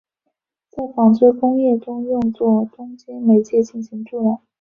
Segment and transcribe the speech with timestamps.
[0.71, 4.39] 在纺织工业中用作中间媒介进行助染。